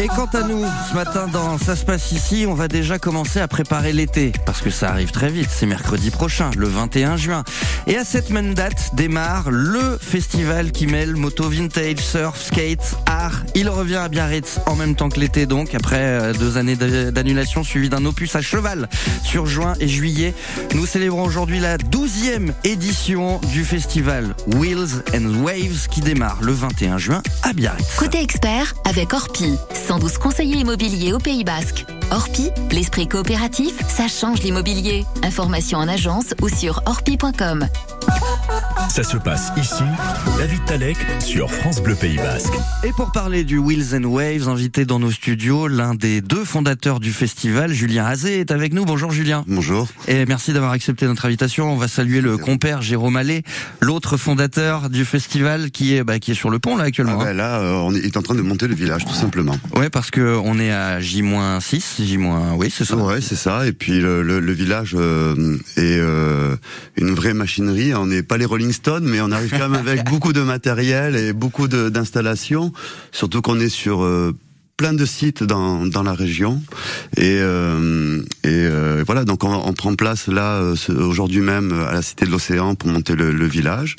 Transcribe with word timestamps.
Et 0.00 0.06
quant 0.06 0.28
à 0.32 0.42
nous, 0.42 0.64
ce 0.88 0.94
matin 0.94 1.26
dans 1.26 1.58
Ça 1.58 1.74
se 1.74 1.84
passe 1.84 2.12
ici, 2.12 2.46
on 2.48 2.54
va 2.54 2.68
déjà 2.68 3.00
commencer 3.00 3.40
à 3.40 3.48
préparer 3.48 3.92
l'été. 3.92 4.30
Parce 4.46 4.60
que 4.60 4.70
ça 4.70 4.90
arrive 4.90 5.10
très 5.10 5.28
vite, 5.28 5.48
c'est 5.50 5.66
mercredi 5.66 6.12
prochain, 6.12 6.50
le 6.56 6.68
21 6.68 7.16
juin. 7.16 7.42
Et 7.88 7.96
à 7.96 8.04
cette 8.04 8.30
même 8.30 8.54
date 8.54 8.90
démarre 8.94 9.50
le 9.50 9.98
festival 10.00 10.70
qui 10.70 10.86
mêle 10.86 11.16
moto 11.16 11.48
vintage, 11.48 11.98
surf, 11.98 12.40
skate, 12.40 12.96
art. 13.06 13.42
Il 13.56 13.68
revient 13.68 13.96
à 13.96 14.08
Biarritz 14.08 14.60
en 14.66 14.76
même 14.76 14.94
temps 14.94 15.08
que 15.08 15.18
l'été 15.18 15.46
donc, 15.46 15.74
après 15.74 15.96
euh, 15.98 16.32
deux 16.32 16.58
années 16.58 16.76
d'annulation 16.76 17.64
suivi 17.64 17.88
d'un 17.88 18.04
opus 18.04 18.36
à 18.36 18.40
cheval 18.40 18.88
sur 19.24 19.46
juin 19.46 19.72
et 19.80 19.88
juillet. 19.88 20.32
Nous 20.76 20.86
célébrons 20.86 21.24
aujourd'hui 21.24 21.58
la 21.58 21.76
12e 21.76 22.52
édition 22.62 23.40
du 23.52 23.64
festival 23.64 24.36
Wheels 24.54 25.02
and 25.12 25.42
Waves 25.42 25.88
qui 25.90 26.02
démarre 26.02 26.38
le 26.40 26.52
21 26.52 26.98
juin 26.98 27.20
à 27.42 27.52
Biarritz. 27.52 27.96
Côté 27.96 28.22
expert 28.22 28.74
avec 28.84 29.12
Orpi 29.12 29.56
112 29.88 30.18
conseillers 30.18 30.58
immobiliers 30.58 31.14
au 31.14 31.18
Pays 31.18 31.44
Basque. 31.44 31.86
Orpi, 32.10 32.50
l'esprit 32.72 33.08
coopératif, 33.08 33.72
ça 33.88 34.06
change 34.06 34.42
l'immobilier. 34.42 35.06
Information 35.22 35.78
en 35.78 35.88
agence 35.88 36.34
ou 36.42 36.50
sur 36.50 36.82
orpi.com. 36.84 37.66
Ça 38.88 39.04
se 39.04 39.16
passe 39.18 39.52
ici, 39.56 39.84
David 40.38 40.64
Talek 40.64 40.96
sur 41.20 41.50
France 41.50 41.82
Bleu 41.82 41.94
Pays 41.94 42.16
Basque. 42.16 42.52
Et 42.82 42.92
pour 42.92 43.12
parler 43.12 43.44
du 43.44 43.58
Wheels 43.58 43.94
and 43.94 44.04
Waves, 44.04 44.48
invité 44.48 44.86
dans 44.86 44.98
nos 44.98 45.10
studios, 45.10 45.68
l'un 45.68 45.94
des 45.94 46.22
deux 46.22 46.44
fondateurs 46.44 46.98
du 46.98 47.12
festival, 47.12 47.72
Julien 47.72 48.06
Azé, 48.06 48.40
est 48.40 48.50
avec 48.50 48.72
nous. 48.72 48.86
Bonjour 48.86 49.10
Julien. 49.10 49.44
Bonjour. 49.46 49.88
Et 50.08 50.24
merci 50.26 50.52
d'avoir 50.52 50.72
accepté 50.72 51.06
notre 51.06 51.26
invitation. 51.26 51.70
On 51.72 51.76
va 51.76 51.86
saluer 51.86 52.22
le 52.22 52.38
compère 52.38 52.80
Jérôme 52.80 53.16
Allais, 53.16 53.42
l'autre 53.80 54.16
fondateur 54.16 54.88
du 54.88 55.04
festival 55.04 55.70
qui 55.70 55.94
est, 55.94 56.02
bah, 56.02 56.18
qui 56.18 56.30
est 56.30 56.34
sur 56.34 56.50
le 56.50 56.58
pont 56.58 56.76
là 56.76 56.84
actuellement. 56.84 57.18
Ah 57.20 57.24
bah 57.26 57.32
là, 57.34 57.60
euh, 57.60 57.72
on 57.74 57.94
est 57.94 58.16
en 58.16 58.22
train 58.22 58.34
de 58.34 58.42
monter 58.42 58.68
le 58.68 58.74
village 58.74 59.04
tout 59.04 59.14
simplement. 59.14 59.56
Ouais, 59.76 59.90
parce 59.90 60.10
que 60.10 60.38
on 60.42 60.58
est 60.58 60.72
à 60.72 60.98
J-6, 60.98 62.04
J-, 62.04 62.18
oui, 62.56 62.72
c'est 62.74 62.84
ça. 62.84 62.96
Ouais, 62.96 63.20
c'est 63.20 63.36
ça. 63.36 63.66
Et 63.66 63.72
puis 63.72 64.00
le, 64.00 64.22
le, 64.22 64.52
village 64.52 64.96
euh, 64.98 65.58
est 65.76 65.98
euh, 66.00 66.56
une 66.96 67.14
vraie 67.14 67.34
machinerie. 67.34 67.94
On 67.94 68.06
n'est 68.06 68.22
pas 68.22 68.38
les 68.38 68.46
Rolling 68.46 68.72
Mais 69.02 69.20
on 69.20 69.30
arrive 69.30 69.50
quand 69.50 69.68
même 69.68 69.74
avec 69.74 70.04
beaucoup 70.10 70.32
de 70.32 70.42
matériel 70.42 71.16
et 71.16 71.32
beaucoup 71.32 71.68
d'installations. 71.68 72.72
Surtout 73.12 73.42
qu'on 73.42 73.60
est 73.60 73.68
sur 73.68 74.02
euh, 74.02 74.34
plein 74.76 74.92
de 74.92 75.04
sites 75.04 75.42
dans, 75.42 75.86
dans 75.86 76.02
la 76.02 76.14
région. 76.14 76.62
Et, 77.16 77.38
euh, 77.40 78.20
et 78.44 78.48
euh, 78.48 79.02
voilà 79.04 79.24
donc 79.24 79.44
on, 79.44 79.52
on, 79.52 79.72
prend 79.72 79.94
place 79.94 80.28
là 80.28 80.62
aujourd'hui 80.96 81.40
même 81.40 81.72
à 81.72 81.92
la 81.92 82.02
Cité 82.02 82.26
de 82.26 82.30
l'Océan 82.30 82.74
pour 82.74 82.88
monter 82.88 83.14
le, 83.14 83.32
le 83.32 83.46
village. 83.46 83.96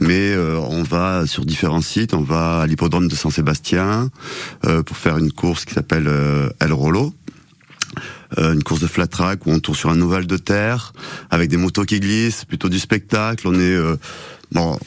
Mais 0.00 0.36
on 0.36 0.82
va 0.82 1.26
sur 1.26 1.44
différents 1.44 1.82
sites. 1.82 2.14
On 2.14 2.22
va 2.22 2.60
à 2.60 2.66
l'hippodrome 2.66 3.08
de 3.08 3.14
Saint-Sébastien 3.14 4.10
pour 4.86 4.96
faire 4.96 5.18
une 5.18 5.32
course 5.32 5.64
qui 5.64 5.74
s'appelle 5.74 6.08
El 6.60 6.72
Rolo 6.72 7.14
euh, 8.36 8.52
une 8.52 8.62
course 8.62 8.80
de 8.80 8.86
flat 8.86 9.06
track 9.06 9.46
où 9.46 9.50
on 9.50 9.60
tourne 9.60 9.76
sur 9.76 9.90
un 9.90 10.00
ovale 10.00 10.26
de 10.26 10.36
terre 10.36 10.92
avec 11.30 11.48
des 11.48 11.56
motos 11.56 11.84
qui 11.84 12.00
glissent, 12.00 12.44
plutôt 12.44 12.68
du 12.68 12.78
spectacle. 12.78 13.48
On 13.48 13.54
est 13.54 13.74
euh, 13.74 13.96
bon. 14.52 14.78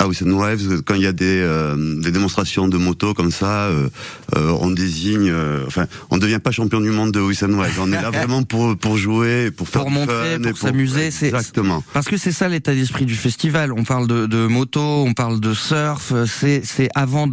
Ah 0.00 0.06
oui, 0.06 0.14
c'est 0.14 0.30
Waves, 0.30 0.82
quand 0.82 0.94
il 0.94 1.02
y 1.02 1.08
a 1.08 1.12
des, 1.12 1.40
euh, 1.40 2.00
des 2.00 2.12
démonstrations 2.12 2.68
de 2.68 2.78
motos 2.78 3.14
comme 3.14 3.32
ça, 3.32 3.66
euh, 3.66 3.88
on 4.32 4.70
désigne, 4.70 5.34
enfin, 5.66 5.86
on 6.10 6.18
devient 6.18 6.38
pas 6.38 6.52
champion 6.52 6.80
du 6.80 6.90
monde 6.90 7.10
de 7.10 7.18
Wilson 7.18 7.52
Waves. 7.54 7.80
On 7.80 7.90
est 7.90 8.00
là 8.00 8.10
vraiment 8.12 8.44
pour 8.44 8.78
pour 8.78 8.96
jouer, 8.96 9.50
pour 9.50 9.68
faire 9.68 9.82
pour 9.82 9.90
montrer, 9.90 10.38
pour 10.38 10.56
s'amuser. 10.56 11.10
C'est 11.10 11.26
exactement. 11.26 11.82
Parce 11.92 12.06
que 12.06 12.16
c'est 12.16 12.30
ça 12.30 12.48
l'état 12.48 12.74
d'esprit 12.74 13.06
du 13.06 13.16
festival. 13.16 13.72
On 13.72 13.82
parle 13.82 14.06
de, 14.06 14.26
de 14.26 14.46
moto, 14.46 14.80
on 14.80 15.14
parle 15.14 15.40
de 15.40 15.52
surf. 15.52 16.12
C'est 16.26 16.62
c'est 16.64 16.90
avant 16.94 17.28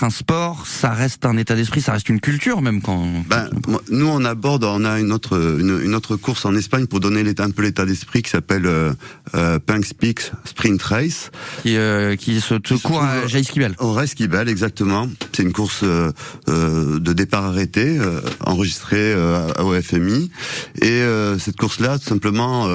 un 0.00 0.10
sport, 0.10 0.66
ça 0.66 0.90
reste 0.90 1.24
un 1.26 1.36
état 1.36 1.54
d'esprit, 1.54 1.80
ça 1.80 1.92
reste 1.92 2.08
une 2.08 2.20
culture 2.20 2.62
même 2.62 2.80
quand. 2.80 3.06
Ben, 3.28 3.48
nous 3.90 4.06
on 4.06 4.24
aborde, 4.24 4.64
on 4.64 4.84
a 4.84 4.98
une 4.98 5.12
autre 5.12 5.58
une, 5.58 5.94
autre 5.94 6.16
course 6.16 6.44
en 6.44 6.54
Espagne 6.54 6.86
pour 6.86 7.00
donner 7.00 7.24
un 7.38 7.50
peu 7.50 7.62
l'état 7.62 7.84
d'esprit 7.84 8.22
qui 8.22 8.30
s'appelle 8.30 8.66
euh, 8.66 8.92
euh 9.34 9.58
Peaks 9.58 10.32
Sprint 10.44 10.82
Race, 10.82 11.30
qui 11.62 11.76
euh, 11.76 12.16
qui 12.16 12.40
se 12.40 12.54
court 12.74 13.02
à 13.02 13.26
Jaïskibel. 13.26 13.74
Au 13.78 13.92
Raïskibel 13.92 14.48
exactement. 14.48 15.08
C'est 15.32 15.42
une 15.42 15.52
course 15.52 15.80
euh, 15.82 16.12
euh 16.48 16.98
de 17.00 17.12
départ 17.12 17.44
arrêté, 17.44 17.98
enregistrée 18.40 19.14
au 19.60 19.80
FMI 19.80 20.30
et 20.80 21.02
cette 21.38 21.56
course 21.56 21.80
là 21.80 21.98
tout 21.98 22.04
simplement 22.04 22.68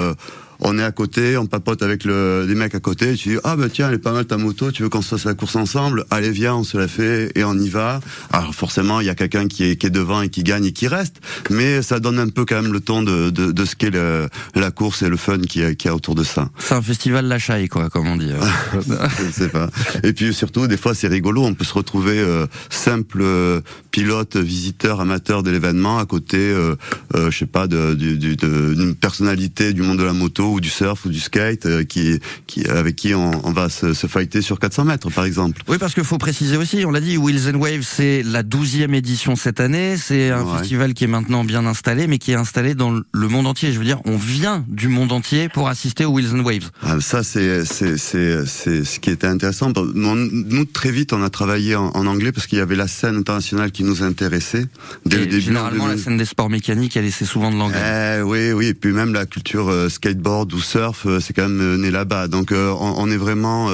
on 0.62 0.78
est 0.78 0.84
à 0.84 0.92
côté, 0.92 1.38
on 1.38 1.46
papote 1.46 1.82
avec 1.84 2.06
le, 2.06 2.46
les 2.48 2.56
mecs 2.56 2.76
à 2.76 2.80
côté, 2.80 3.16
tu 3.16 3.30
dis 3.30 3.38
ah 3.44 3.56
bah 3.56 3.68
tiens 3.72 3.90
elle 3.90 3.96
est 3.96 4.00
pas 4.00 4.14
mal 4.14 4.26
ta 4.26 4.38
moto, 4.38 4.72
tu 4.72 4.84
veux 4.84 4.90
qu'on 4.90 5.02
se 5.02 5.10
fasse 5.10 5.26
la 5.26 5.34
course 5.34 5.56
ensemble? 5.56 6.06
Allez 6.10 6.32
viens, 6.32 6.56
on 6.56 6.64
se 6.64 6.78
la 6.78 6.88
fait 6.88 7.32
et 7.36 7.44
on 7.44 7.58
y 7.58 7.70
va. 7.70 8.00
Alors 8.32 8.54
forcément 8.54 9.00
il 9.00 9.08
y 9.08 9.10
a 9.10 9.16
quelqu'un 9.16 9.48
qui 9.48 9.64
est, 9.64 9.76
qui 9.76 9.88
est 9.88 9.92
devant 9.92 10.22
et 10.22 10.30
qui 10.30 10.44
gagne 10.44 10.66
et 10.66 10.72
qui 10.72 10.88
reste, 10.88 11.18
mais 11.50 11.82
ça 11.82 12.00
donne 12.00 12.20
un 12.20 12.30
peu 12.30 12.46
quand 12.46 12.62
même 12.62 12.74
le 12.74 12.80
ton 12.80 13.02
de, 13.04 13.30
de, 13.30 13.52
de 13.52 13.66
ce 13.66 13.76
qu'est 13.76 13.92
la 13.92 14.72
course 14.72 15.02
et 15.02 15.10
le 15.10 15.18
fun 15.18 15.40
qui 15.40 15.64
a, 15.64 15.74
qui 15.76 15.88
a 15.88 15.96
autour 15.96 16.16
de 16.16 16.24
ça. 16.24 16.50
C'est 16.58 16.76
un 16.76 16.82
festival 16.82 17.26
lâchaille 17.26 17.68
quoi, 17.68 17.90
comme 17.90 18.08
on 18.08 18.18
dit. 18.18 18.32
Je 19.20 19.32
sais 19.32 19.50
pas. 19.50 19.70
Et 20.04 20.14
puis 20.14 20.34
surtout 20.34 20.68
des 20.68 20.78
fois 20.78 20.94
c'est 20.94 21.08
rigolo, 21.08 21.44
on 21.44 21.54
peut 21.54 21.66
se 21.66 21.74
retrouver 21.74 22.20
euh, 22.20 22.46
simple 22.70 23.20
euh, 23.22 23.62
pilote, 23.92 24.38
visiteur, 24.38 25.02
amateur 25.02 25.44
de 25.44 25.52
l'événement 25.52 26.00
à 26.00 26.06
côté, 26.06 26.38
euh, 26.38 26.76
euh 27.16 27.32
je 27.32 27.38
sais 27.38 27.46
pas, 27.46 27.68
d'une 27.68 28.96
personnalité 28.96 29.74
du 29.74 29.82
monde 29.82 29.98
de 29.98 30.04
la 30.04 30.14
moto 30.14 30.51
ou 30.52 30.62
du 30.62 30.70
surf 30.70 31.06
ou 31.06 31.10
du 31.10 31.20
skate 31.20 31.66
euh, 31.66 31.84
qui, 31.84 32.20
qui, 32.48 32.66
avec 32.68 32.96
qui 32.96 33.14
on, 33.14 33.32
on 33.46 33.52
va 33.52 33.70
se, 33.70 33.94
se, 33.94 34.08
fighter 34.08 34.42
sur 34.42 34.60
400 34.60 34.86
mètres 34.86 35.10
par 35.10 35.26
exemple. 35.26 35.62
Oui 35.68 35.78
parce 35.80 35.94
qu'il 35.94 36.04
faut 36.04 36.18
préciser 36.18 36.58
aussi, 36.58 36.84
on 36.86 36.92
l'a 36.92 37.02
dit, 37.02 37.18
Wheels 37.18 37.50
and 37.54 37.60
Waves 37.60 37.84
c'est 37.84 38.24
la 38.24 38.44
douzième 38.44 38.94
édition 38.94 39.36
cette 39.36 39.60
année, 39.60 39.96
c'est 39.98 40.30
un 40.30 40.46
festival 40.58 40.94
qui 40.94 41.06
est 41.06 41.08
maintenant 41.08 41.44
bien 41.44 41.66
installé 41.66 42.08
mais 42.08 42.18
qui 42.18 42.32
est 42.32 42.36
installé 42.36 42.76
dans 42.76 42.92
le 42.92 43.28
monde 43.28 43.48
entier. 43.48 43.72
Je 43.72 43.80
veux 43.80 43.86
dire, 43.86 44.00
on 44.06 44.18
vient 44.18 44.66
du 44.68 44.88
monde 44.88 45.12
entier 45.12 45.50
pour 45.50 45.70
assister 45.70 46.06
aux 46.06 46.14
Wheels 46.14 46.36
and 46.36 46.44
Waves. 46.44 46.70
Ah, 46.84 47.00
ça 47.00 47.24
c'est 47.24 47.66
ce 47.66 49.00
qui 49.00 49.10
était 49.10 49.28
intéressant. 49.28 49.72
Nous 49.76 50.66
très 50.66 50.92
vite 50.92 51.14
on 51.14 51.24
a 51.24 51.30
travaillé 51.30 51.76
en, 51.76 51.88
en 51.88 52.06
anglais 52.06 52.32
parce 52.32 52.48
qu'il 52.48 52.58
y 52.58 52.62
avait 52.62 52.76
la 52.76 52.88
scène 52.88 53.16
internationale 53.16 53.72
qui 53.72 53.84
nous 53.84 54.04
intéressait. 54.04 54.66
Dès 55.06 55.18
le 55.18 55.26
début, 55.26 55.42
généralement 55.42 55.88
la 55.88 55.98
scène 55.98 56.18
des 56.18 56.26
sports 56.26 56.50
mécaniques 56.50 56.98
elle 56.98 57.06
essaie 57.06 57.26
souvent 57.26 57.52
de 57.52 57.58
l'anglais. 57.58 58.18
Eh, 58.18 58.22
oui 58.22 58.52
oui 58.52 58.68
et 58.68 58.74
puis 58.74 58.92
même 58.92 59.14
la 59.14 59.26
culture 59.26 59.70
euh, 59.70 59.90
skateboard 59.90 60.41
du 60.46 60.60
surf, 60.60 61.06
euh, 61.06 61.20
c'est 61.20 61.34
quand 61.34 61.48
même 61.48 61.62
euh, 61.62 61.78
né 61.78 61.92
là-bas. 61.92 62.28
Donc 62.28 62.52
euh, 62.52 62.74
on, 62.80 63.10
est 63.10 63.18
vraiment 63.18 63.70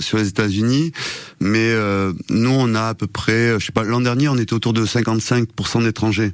sur 0.00 0.18
les 0.18 0.28
États-Unis, 0.28 0.92
mais 1.40 1.74
nous 2.28 2.50
on 2.50 2.74
a 2.74 2.88
à 2.88 2.94
peu 2.94 3.06
près, 3.06 3.58
je 3.58 3.64
sais 3.64 3.72
pas, 3.72 3.84
l'an 3.84 4.00
dernier 4.00 4.28
on 4.28 4.36
était 4.36 4.52
autour 4.52 4.72
de 4.72 4.84
55% 4.84 5.84
d'étrangers 5.84 6.32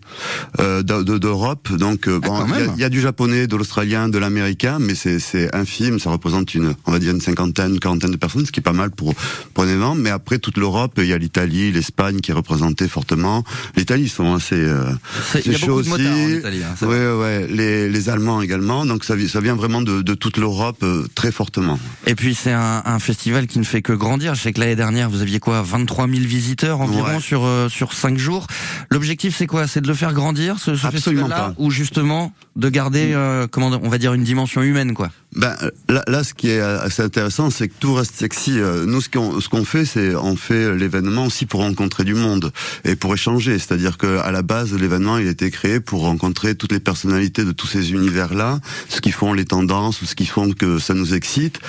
d'Europe. 0.58 1.72
Donc 1.72 2.08
ah, 2.08 2.18
bon, 2.18 2.46
il 2.74 2.80
y, 2.80 2.84
a 2.84 2.88
du 2.88 3.00
japonais, 3.00 3.46
de 3.46 3.56
l'australien, 3.56 4.08
de 4.08 4.18
l'américain, 4.18 4.78
mais 4.80 4.94
c'est 4.94 5.54
infime. 5.54 5.98
Ça 5.98 6.10
représente 6.10 6.54
une, 6.54 6.74
on 6.86 6.92
va 6.92 6.98
dire 6.98 7.12
une 7.12 7.20
cinquantaine, 7.20 7.74
une 7.74 7.80
quarantaine 7.80 8.10
de 8.10 8.16
personnes, 8.16 8.46
ce 8.46 8.52
qui 8.52 8.60
est 8.60 8.62
pas 8.62 8.72
mal 8.72 8.90
pour 8.90 9.14
pour 9.54 9.64
un 9.64 9.66
événement. 9.68 9.94
Mais 9.94 10.10
après 10.10 10.38
toute 10.38 10.56
l'Europe, 10.56 10.94
il 10.98 11.06
y 11.06 11.12
a 11.12 11.18
l'Italie, 11.18 11.70
l'Espagne 11.70 12.20
qui 12.20 12.30
est 12.30 12.34
représentée 12.34 12.88
fortement. 12.88 13.44
L'Italie 13.76 14.08
sont 14.08 14.34
assez, 14.34 14.56
euh, 14.56 14.90
c'est 15.32 15.56
chaud 15.56 15.74
aussi. 15.74 16.06
Hein, 16.06 16.40
ouais, 16.82 17.12
ouais, 17.12 17.46
les, 17.48 17.88
les 17.88 18.08
Allemands 18.08 18.42
également. 18.42 18.86
Donc 18.86 19.04
ça, 19.04 19.14
ça 19.28 19.40
vient 19.40 19.54
vraiment 19.54 19.67
de, 19.68 20.02
de 20.02 20.14
toute 20.14 20.36
l'Europe 20.36 20.78
euh, 20.82 21.06
très 21.14 21.30
fortement. 21.30 21.78
Et 22.06 22.14
puis 22.14 22.34
c'est 22.34 22.52
un, 22.52 22.82
un, 22.84 22.98
festival 22.98 23.46
qui 23.46 23.58
ne 23.58 23.64
fait 23.64 23.82
que 23.82 23.92
grandir. 23.92 24.34
Je 24.34 24.42
sais 24.42 24.52
que 24.52 24.60
l'année 24.60 24.76
dernière 24.76 25.10
vous 25.10 25.22
aviez 25.22 25.38
quoi 25.40 25.62
23 25.62 26.08
000 26.08 26.20
visiteurs 26.20 26.80
environ 26.80 27.20
sur 27.20 27.44
euh, 27.44 27.68
sur 27.68 27.92
cinq 27.92 28.18
jours. 28.18 28.46
L'objectif 28.90 29.36
c'est 29.36 29.46
quoi? 29.46 29.66
C'est 29.66 29.80
de 29.80 29.88
le 29.88 29.94
faire 29.94 30.12
grandir 30.12 30.58
ce, 30.58 30.74
ce 30.74 30.86
festival-là 30.86 31.54
ou 31.58 31.70
justement 31.70 32.32
de 32.56 32.68
garder 32.68 33.12
euh, 33.12 33.46
comment 33.50 33.68
on 33.82 33.88
va 33.88 33.98
dire 33.98 34.14
une 34.14 34.24
dimension 34.24 34.62
humaine 34.62 34.94
quoi? 34.94 35.10
Ben 35.36 35.54
là, 35.88 36.02
là, 36.06 36.24
ce 36.24 36.32
qui 36.32 36.48
est 36.48 36.60
assez 36.60 37.02
intéressant, 37.02 37.50
c'est 37.50 37.68
que 37.68 37.74
tout 37.78 37.94
reste 37.94 38.14
sexy. 38.14 38.52
Nous, 38.86 39.00
ce 39.00 39.08
qu'on 39.08 39.40
ce 39.40 39.48
qu'on 39.48 39.64
fait, 39.64 39.84
c'est 39.84 40.14
on 40.14 40.36
fait 40.36 40.74
l'événement 40.74 41.26
aussi 41.26 41.44
pour 41.44 41.60
rencontrer 41.60 42.04
du 42.04 42.14
monde 42.14 42.50
et 42.84 42.96
pour 42.96 43.12
échanger. 43.12 43.58
C'est-à-dire 43.58 43.98
que 43.98 44.18
à 44.18 44.32
la 44.32 44.42
base, 44.42 44.72
l'événement, 44.72 45.18
il 45.18 45.28
a 45.28 45.30
été 45.30 45.50
créé 45.50 45.80
pour 45.80 46.02
rencontrer 46.02 46.54
toutes 46.54 46.72
les 46.72 46.80
personnalités 46.80 47.44
de 47.44 47.52
tous 47.52 47.66
ces 47.66 47.92
univers-là, 47.92 48.58
ce 48.88 49.00
qui 49.00 49.12
font 49.12 49.34
les 49.34 49.44
tendances 49.44 50.00
ou 50.00 50.06
ce 50.06 50.14
qui 50.14 50.26
font 50.26 50.50
que 50.52 50.78
ça 50.78 50.94
nous 50.94 51.14
excite. 51.14 51.60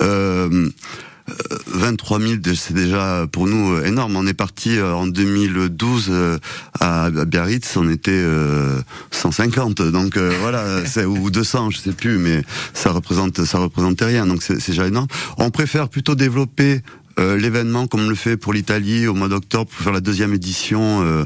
Euh, 0.00 0.70
23 1.66 2.20
000, 2.20 2.34
c'est 2.54 2.74
déjà 2.74 3.26
pour 3.30 3.46
nous 3.46 3.78
énorme. 3.82 4.16
On 4.16 4.26
est 4.26 4.34
parti 4.34 4.78
euh, 4.78 4.94
en 4.94 5.06
2012 5.06 6.08
euh, 6.10 6.38
à 6.80 7.10
Biarritz, 7.10 7.76
on 7.76 7.88
était 7.88 8.24
150, 9.10 9.80
euh, 9.80 9.90
donc 9.90 10.18
voilà, 10.40 10.82
ou 11.06 11.30
200, 11.30 11.70
je 11.70 11.78
sais 11.78 11.92
plus, 11.92 12.18
mais 12.18 12.42
ça 12.74 12.90
représente, 12.90 13.44
ça 13.44 13.58
représentait 13.58 14.06
rien, 14.06 14.26
donc 14.26 14.42
c'est 14.42 14.64
déjà 14.66 14.86
énorme. 14.86 15.08
On 15.38 15.50
préfère 15.50 15.88
plutôt 15.88 16.14
développer 16.14 16.82
l'événement 17.18 17.88
comme 17.88 18.02
on 18.02 18.08
le 18.08 18.14
fait 18.14 18.36
pour 18.36 18.52
l'Italie 18.52 19.08
au 19.08 19.14
mois 19.14 19.28
d'octobre 19.28 19.68
pour 19.68 19.82
faire 19.82 19.92
la 19.92 20.00
deuxième 20.00 20.32
édition 20.34 21.02
euh, 21.02 21.24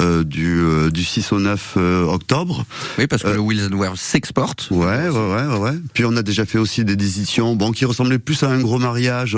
du, 0.00 0.60
euh, 0.60 0.90
du 0.90 1.04
6 1.04 1.32
au 1.32 1.40
9 1.40 1.74
euh, 1.76 2.04
octobre. 2.04 2.64
Oui, 2.98 3.06
parce 3.06 3.22
que 3.22 3.28
le 3.28 3.38
Wheels 3.38 3.70
and 3.72 3.96
s'exporte. 3.96 4.68
Ouais, 4.70 5.08
ouais, 5.08 5.10
ouais, 5.10 5.56
ouais. 5.58 5.72
Puis 5.92 6.04
on 6.04 6.16
a 6.16 6.22
déjà 6.22 6.44
fait 6.44 6.58
aussi 6.58 6.84
des 6.84 6.92
éditions, 6.92 7.56
bon, 7.56 7.72
qui 7.72 7.84
ressemblaient 7.84 8.18
plus 8.18 8.42
à 8.42 8.48
un 8.50 8.60
gros 8.60 8.78
mariage 8.78 9.36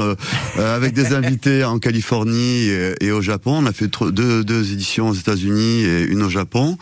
avec 0.58 0.94
des 0.94 1.06
invités 1.14 1.64
en 1.64 1.79
Californie 1.79 2.69
et, 3.00 3.11
au 3.11 3.23
Japon. 3.23 3.58
On 3.62 3.67
a 3.67 3.73
fait 3.73 3.91
deux, 4.11 4.44
deux 4.44 4.73
éditions 4.73 5.08
aux 5.08 5.14
États-Unis 5.14 5.82
et 5.82 6.03
une 6.03 6.23
au 6.23 6.29
Japon, 6.29 6.76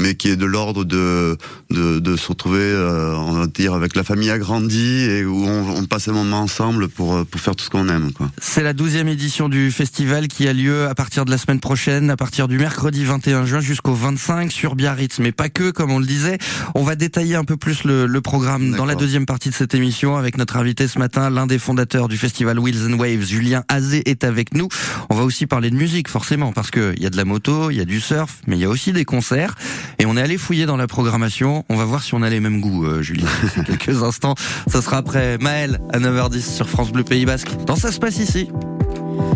mais 0.00 0.14
qui 0.14 0.28
est 0.28 0.36
de 0.36 0.46
l'ordre 0.46 0.84
de, 0.84 1.36
de, 1.70 1.98
de 1.98 2.16
se 2.16 2.28
retrouver, 2.28 2.74
on 3.16 3.32
va 3.32 3.46
dire, 3.46 3.74
avec 3.74 3.96
la 3.96 4.04
famille 4.04 4.30
agrandie 4.30 5.04
et 5.04 5.24
où 5.24 5.44
on, 5.44 5.76
on 5.76 5.84
passe 5.84 6.08
un 6.08 6.12
moment 6.12 6.40
ensemble 6.40 6.88
pour 6.88 7.24
pour 7.26 7.40
faire 7.40 7.56
tout 7.56 7.64
ce 7.64 7.70
qu'on 7.70 7.88
aime. 7.88 8.10
C'est 8.38 8.62
la 8.62 8.72
douzième 8.72 9.08
édition 9.08 9.48
du 9.48 9.70
festival 9.70 10.28
qui 10.28 10.48
a 10.48 10.52
lieu 10.52 10.86
à 10.86 10.94
partir 10.94 11.24
de 11.24 11.30
la 11.30 11.38
semaine 11.38 11.60
prochaine, 11.60 12.10
à 12.10 12.16
partir 12.16 12.48
du 12.48 12.58
mercredi 12.58 13.04
21 13.20 13.44
juin 13.44 13.60
jusqu'au 13.60 13.92
25 13.92 14.50
sur 14.50 14.74
Biarritz, 14.74 15.18
mais 15.18 15.30
pas 15.30 15.50
que, 15.50 15.70
comme 15.70 15.90
on 15.90 15.98
le 15.98 16.06
disait. 16.06 16.38
On 16.74 16.82
va 16.82 16.96
détailler 16.96 17.34
un 17.34 17.44
peu 17.44 17.58
plus 17.58 17.84
le, 17.84 18.06
le 18.06 18.20
programme 18.22 18.70
dans 18.70 18.86
la 18.86 18.94
deuxième 18.94 19.26
partie 19.26 19.50
de 19.50 19.54
cette 19.54 19.74
émission 19.74 20.16
avec 20.16 20.38
notre 20.38 20.56
invité 20.56 20.88
ce 20.88 20.98
matin, 20.98 21.28
l'un 21.28 21.46
des 21.46 21.58
fondateurs 21.58 22.08
du 22.08 22.16
festival 22.16 22.58
Wheels 22.58 22.90
and 22.90 22.98
Waves, 22.98 23.26
Julien 23.26 23.62
Azé 23.68 24.08
est 24.08 24.24
avec 24.24 24.54
nous. 24.54 24.68
On 25.10 25.14
va 25.14 25.24
aussi 25.24 25.46
parler 25.46 25.68
de 25.68 25.76
musique, 25.76 26.08
forcément, 26.08 26.52
parce 26.52 26.70
que 26.70 26.94
il 26.96 27.02
y 27.02 27.06
a 27.06 27.10
de 27.10 27.16
la 27.18 27.26
moto, 27.26 27.70
il 27.70 27.76
y 27.76 27.80
a 27.82 27.84
du 27.84 28.00
surf, 28.00 28.38
mais 28.46 28.56
il 28.56 28.60
y 28.62 28.64
a 28.64 28.70
aussi 28.70 28.92
des 28.94 29.04
concerts. 29.04 29.54
Et 29.98 30.06
on 30.06 30.16
est 30.16 30.22
allé 30.22 30.38
fouiller 30.38 30.64
dans 30.64 30.78
la 30.78 30.86
programmation. 30.86 31.66
On 31.68 31.76
va 31.76 31.84
voir 31.84 32.02
si 32.02 32.14
on 32.14 32.22
a 32.22 32.30
les 32.30 32.40
mêmes 32.40 32.62
goûts, 32.62 32.86
euh, 32.86 33.02
Julien. 33.02 33.28
quelques 33.66 34.02
instants. 34.02 34.34
Ça 34.66 34.80
sera 34.80 34.96
après 34.96 35.36
Maël 35.36 35.78
à 35.92 35.98
9h10 35.98 36.54
sur 36.54 36.70
France 36.70 36.90
Bleu 36.90 37.04
Pays 37.04 37.26
Basque. 37.26 37.50
Dans 37.66 37.76
ça 37.76 37.92
se 37.92 37.98
passe 37.98 38.18
ici. 38.18 38.48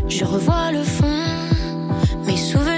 Je 0.08 0.24
revois 0.24 0.72
le 0.72 0.82
fond, 0.82 1.04
mes 2.24 2.38
souvenirs 2.38 2.73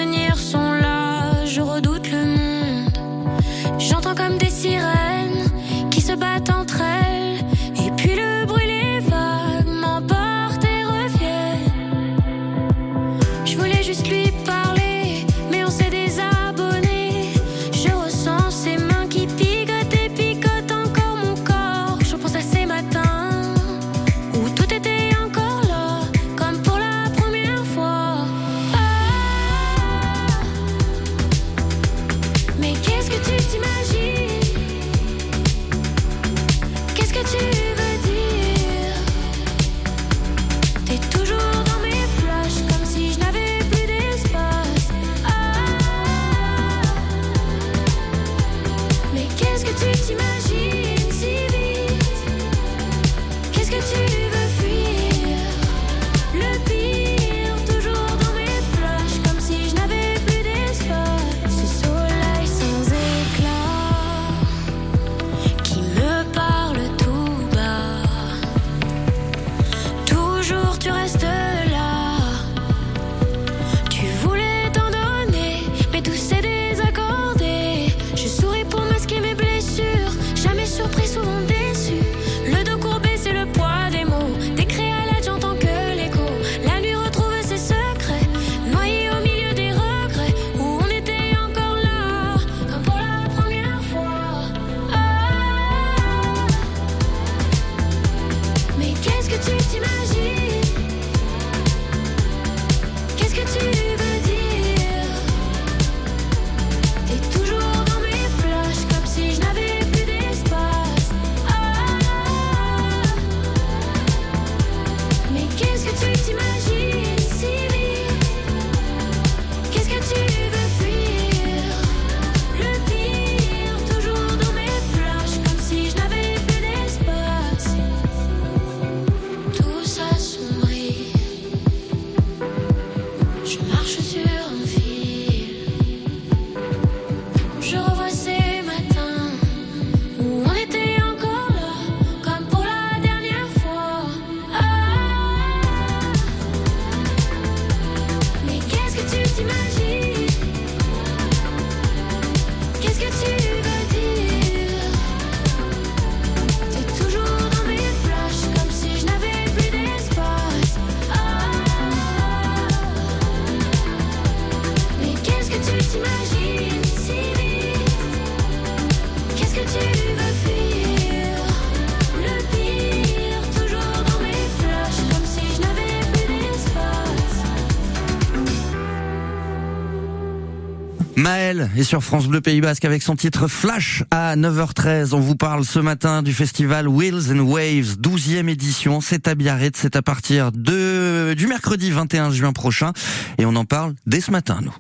Est 181.47 181.85
sur 181.85 182.03
France 182.03 182.27
Bleu 182.27 182.41
Pays 182.41 182.61
Basque 182.61 182.85
avec 182.85 183.05
son 183.05 183.15
titre 183.15 183.47
Flash 183.47 184.03
à 184.11 184.35
9h13. 184.35 185.15
On 185.15 185.21
vous 185.21 185.37
parle 185.37 185.65
ce 185.65 185.79
matin 185.79 186.25
du 186.25 186.33
festival 186.33 186.89
Wheels 186.89 187.31
and 187.31 187.39
Waves, 187.39 187.99
12e 188.03 188.49
édition. 188.49 189.01
C'est 189.01 189.29
à 189.29 189.37
Biarritz, 189.37 189.79
c'est 189.81 189.95
à 189.95 190.03
partir 190.03 190.51
de, 190.51 191.35
du 191.35 191.47
mercredi 191.47 191.93
21 191.93 192.33
juin 192.33 192.53
prochain. 192.53 192.93
Et 193.39 193.47
on 193.47 193.55
en 193.55 193.65
parle 193.65 193.95
dès 194.07 194.21
ce 194.21 194.33
matin, 194.33 194.59
nous. 194.61 194.75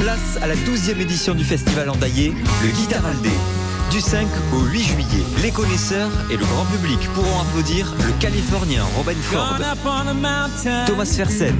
Place 0.00 0.38
à 0.40 0.46
la 0.46 0.54
12e 0.54 0.98
édition 1.02 1.34
du 1.34 1.44
festival 1.44 1.90
Endaillé, 1.90 2.32
le 2.62 2.70
Guitaraldé. 2.70 3.28
Du 3.90 4.00
5 4.00 4.26
au 4.54 4.60
8 4.60 4.82
juillet, 4.82 5.24
les 5.42 5.50
connaisseurs 5.50 6.10
et 6.30 6.38
le 6.38 6.44
grand 6.46 6.64
public 6.64 6.98
pourront 7.14 7.42
applaudir 7.42 7.92
le 7.98 8.12
Californien 8.18 8.84
Robin 8.96 9.12
Ford, 9.20 9.58
Thomas 10.86 11.04
Fersen, 11.04 11.54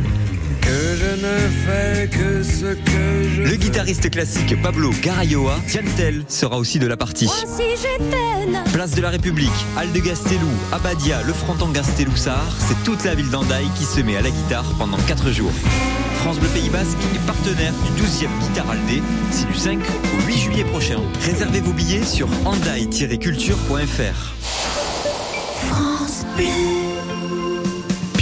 le 3.39 3.57
guitariste 3.57 4.11
classique 4.11 4.61
Pablo 4.63 4.91
Garayoa, 5.03 5.59
Tiantel 5.67 6.25
sera 6.29 6.59
aussi 6.59 6.79
de 6.79 6.87
la 6.87 6.97
partie. 6.97 7.29
Si 7.29 7.63
j'étais 7.77 8.71
Place 8.73 8.93
de 8.93 9.03
la 9.03 9.11
République, 9.11 9.51
Al 9.77 9.93
de 9.93 10.01
Gastelou, 10.01 10.49
Abadia, 10.73 11.23
le 11.23 11.33
fronton 11.33 11.69
Gastelou-Sahar, 11.69 12.57
c'est 12.59 12.83
toute 12.85 13.05
la 13.05 13.15
ville 13.15 13.31
d'Andaille 13.31 13.69
qui 13.77 13.85
se 13.85 14.01
met 14.01 14.17
à 14.17 14.23
la 14.23 14.31
guitare 14.31 14.65
pendant 14.79 14.99
4 14.99 15.31
jours. 15.31 15.53
France 16.21 16.39
Bleu 16.39 16.49
Pays 16.49 16.71
Basque 16.71 16.99
est 17.15 17.27
partenaire 17.27 17.73
du 17.73 18.03
12e 18.03 18.29
Guitaraldé, 18.41 19.03
c'est 19.31 19.47
du 19.49 19.55
5 19.55 19.79
au 19.79 20.27
8 20.27 20.39
juillet 20.39 20.65
prochain. 20.65 21.01
Réservez 21.25 21.61
vos 21.61 21.73
billets 21.73 22.05
sur 22.05 22.29
andaille-culture.fr. 22.45 24.33
Pirineo 26.37 26.92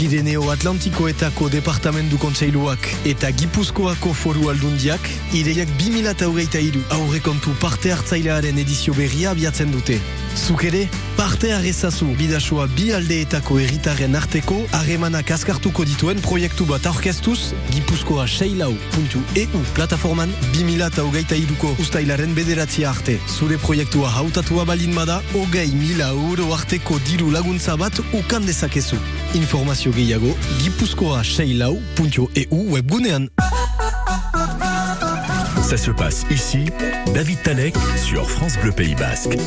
Atlantikoetako 0.01 1.51
Departamendu 1.53 2.17
Kontseiluak 2.17 2.87
eta 3.05 3.29
Gipuzkoako 3.37 4.15
Foru 4.17 4.49
Aldundiak 4.49 5.05
ireiak 5.37 5.69
2008 5.77 6.63
iru 6.65 6.81
aurrekontu 6.97 7.53
parte 7.61 7.93
hartzailearen 7.93 8.57
edizio 8.63 8.95
berria 8.97 9.35
abiatzen 9.35 9.69
dute. 9.71 9.99
Zuk 10.41 10.65
ere, 10.65 10.87
parte 11.19 11.53
harrezazu 11.53 12.09
bidasua 12.17 12.65
bi 12.73 12.89
aldeetako 12.97 13.61
erritaren 13.61 14.17
arteko 14.17 14.63
harremanak 14.73 15.35
azkartuko 15.37 15.85
dituen 15.85 16.25
proiektu 16.25 16.65
bat 16.65 16.89
aurkeztuz 16.89 17.53
Gipuzkoa 17.75 18.25
seilau.eu 18.27 19.65
plataforman 19.77 20.33
2008 20.57 21.37
iruko 21.45 21.75
ustailaren 21.79 22.33
bederatzia 22.33 22.89
arte. 22.89 23.21
Zure 23.29 23.61
proiektua 23.61 24.17
hautatua 24.17 24.65
balin 24.65 24.97
bada, 24.97 25.21
hogei 25.35 25.69
mila 25.77 26.09
euro 26.17 26.55
arteko 26.57 26.97
diru 27.05 27.29
laguntza 27.37 27.77
bat 27.77 28.01
ukan 28.17 28.49
dezakezu. 28.49 28.97
Informazio 29.35 29.93
gehiago 29.93 30.35
gipuzkoa 30.63 31.25
seilau.eu 31.25 32.73
webgunean. 32.73 33.29
Ça 35.71 35.77
se 35.77 35.93
passe 35.93 36.25
ici. 36.33 36.65
David 37.15 37.45
Talek 37.45 37.77
sur 37.97 38.29
France 38.29 38.55
Bleu 38.61 38.73
Pays 38.73 38.97
Basque. 38.97 39.39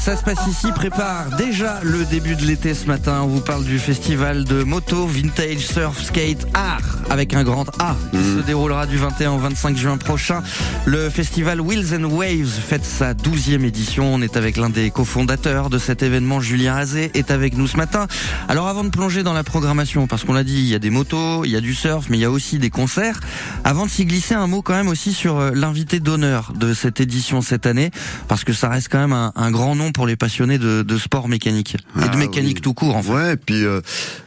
Ça 0.00 0.16
se 0.16 0.22
passe 0.22 0.44
ici, 0.48 0.66
prépare 0.74 1.36
déjà 1.36 1.80
le 1.82 2.04
début 2.04 2.34
de 2.34 2.44
l'été 2.44 2.74
ce 2.74 2.86
matin. 2.86 3.22
On 3.22 3.28
vous 3.28 3.40
parle 3.40 3.64
du 3.64 3.78
festival 3.78 4.44
de 4.44 4.64
moto, 4.64 5.06
vintage, 5.06 5.58
surf, 5.58 6.02
skate, 6.02 6.46
art, 6.54 6.98
avec 7.10 7.32
un 7.34 7.44
grand 7.44 7.66
A, 7.80 7.96
qui 8.12 8.18
se 8.18 8.40
déroulera 8.40 8.86
du 8.86 8.96
21 8.96 9.32
au 9.32 9.38
25 9.38 9.76
juin 9.76 9.96
prochain. 9.96 10.42
Le 10.84 11.10
festival 11.10 11.60
Wheels 11.60 11.94
and 11.94 12.04
Waves 12.04 12.48
fête 12.48 12.84
sa 12.84 13.14
12e 13.14 13.64
édition. 13.64 14.14
On 14.14 14.22
est 14.22 14.36
avec 14.36 14.56
l'un 14.56 14.70
des 14.70 14.90
cofondateurs 14.90 15.70
de 15.70 15.78
cet 15.78 16.02
événement, 16.02 16.40
Julien 16.40 16.76
Azé, 16.76 17.10
est 17.14 17.30
avec 17.30 17.56
nous 17.56 17.66
ce 17.66 17.76
matin. 17.76 18.06
Alors 18.48 18.68
avant 18.68 18.84
de 18.84 18.90
plonger 18.90 19.22
dans 19.22 19.32
la 19.32 19.44
programmation, 19.44 20.06
parce 20.06 20.24
qu'on 20.24 20.34
l'a 20.34 20.44
dit, 20.44 20.58
il 20.58 20.68
y 20.68 20.74
a 20.74 20.80
des 20.80 20.90
motos, 20.90 21.44
il 21.44 21.50
y 21.50 21.56
a 21.56 21.60
du 21.60 21.74
surf, 21.74 22.06
mais 22.10 22.18
il 22.18 22.20
y 22.20 22.24
a 22.24 22.30
aussi 22.30 22.58
des 22.58 22.70
concerts. 22.70 23.20
Avant 23.64 23.86
de 23.86 23.90
s'y 23.90 24.04
glisser 24.04 24.34
un 24.34 24.46
mot 24.46 24.62
quand 24.62 24.74
même 24.74 24.88
aussi 24.88 25.12
sur 25.12 25.35
euh, 25.40 25.50
l'invité 25.54 26.00
d'honneur 26.00 26.52
de 26.54 26.74
cette 26.74 27.00
édition 27.00 27.40
cette 27.42 27.66
année, 27.66 27.90
parce 28.28 28.44
que 28.44 28.52
ça 28.52 28.68
reste 28.68 28.88
quand 28.90 28.98
même 28.98 29.12
un, 29.12 29.32
un 29.36 29.50
grand 29.50 29.74
nom 29.74 29.92
pour 29.92 30.06
les 30.06 30.16
passionnés 30.16 30.58
de, 30.58 30.82
de 30.82 30.98
sport 30.98 31.28
mécanique 31.28 31.74
et 31.96 32.00
de 32.00 32.08
Ah, 32.12 32.16
mécanique 32.16 32.56
oui. 32.56 32.62
tout 32.62 32.74
court 32.74 32.96
en 32.96 33.02
fait. 33.02 33.12
Ouais, 33.12 33.32
et 33.34 33.36
puis 33.36 33.64
euh, 33.64 33.80